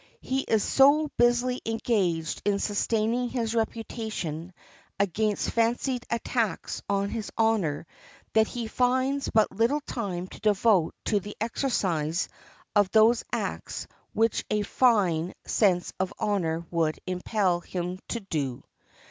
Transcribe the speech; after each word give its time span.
He 0.21 0.39
is 0.39 0.63
so 0.63 1.11
busily 1.17 1.61
engaged 1.63 2.41
in 2.43 2.57
sustaining 2.57 3.29
his 3.29 3.53
reputation 3.53 4.51
against 4.99 5.51
fancied 5.51 6.07
attacks 6.09 6.81
on 6.89 7.09
his 7.11 7.29
honor 7.37 7.85
that 8.33 8.47
he 8.47 8.65
finds 8.65 9.29
but 9.29 9.51
little 9.51 9.79
time 9.81 10.25
to 10.29 10.39
devote 10.39 10.95
to 11.05 11.19
the 11.19 11.37
exercise 11.39 12.29
of 12.75 12.89
those 12.89 13.23
acts 13.31 13.85
which 14.11 14.43
a 14.49 14.63
fine 14.63 15.35
sense 15.45 15.93
of 15.99 16.11
honor 16.17 16.65
would 16.71 16.97
impel 17.05 17.59
him 17.59 17.99
to 18.07 18.21
do. 18.21 18.63